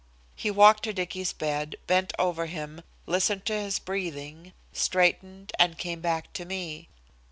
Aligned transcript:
He 0.35 0.49
walked 0.49 0.81
to 0.85 0.93
Dicky's 0.93 1.31
bed, 1.31 1.75
bent 1.85 2.11
over 2.17 2.47
him, 2.47 2.81
listened 3.05 3.45
to 3.45 3.53
his 3.53 3.77
breathing, 3.77 4.53
straightened, 4.73 5.51
and 5.59 5.77
came 5.77 6.01
back 6.01 6.33
to 6.33 6.43
me. 6.43 6.89